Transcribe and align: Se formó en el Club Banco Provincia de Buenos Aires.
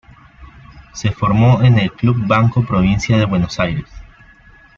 Se 0.95 1.11
formó 1.11 1.61
en 1.61 1.77
el 1.77 1.91
Club 1.91 2.25
Banco 2.25 2.65
Provincia 2.65 3.15
de 3.19 3.25
Buenos 3.25 3.59
Aires. 3.59 3.87